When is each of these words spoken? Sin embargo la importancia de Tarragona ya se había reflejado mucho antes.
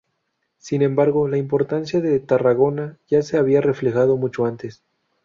Sin 0.57 0.81
embargo 0.81 1.27
la 1.27 1.37
importancia 1.37 2.01
de 2.01 2.19
Tarragona 2.19 2.97
ya 3.05 3.21
se 3.21 3.37
había 3.37 3.61
reflejado 3.61 4.17
mucho 4.17 4.47
antes. 4.47 4.81